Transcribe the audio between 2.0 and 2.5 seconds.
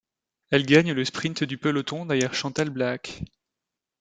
derrière